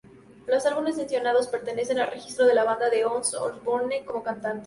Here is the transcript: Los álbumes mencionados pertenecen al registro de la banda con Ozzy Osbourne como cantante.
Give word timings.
Los 0.47 0.65
álbumes 0.65 0.95
mencionados 0.97 1.45
pertenecen 1.47 1.99
al 1.99 2.09
registro 2.09 2.47
de 2.47 2.55
la 2.55 2.63
banda 2.63 2.87
con 3.03 3.17
Ozzy 3.21 3.35
Osbourne 3.35 4.03
como 4.03 4.23
cantante. 4.23 4.59